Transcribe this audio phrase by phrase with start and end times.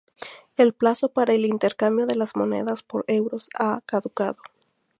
[0.57, 4.41] El plazo para el intercambio de las monedas por euros ha caducado.